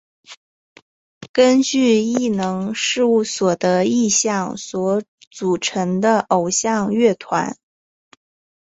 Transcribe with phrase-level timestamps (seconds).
[1.31, 7.55] 根据艺能事务所的意向所组成的偶像乐团。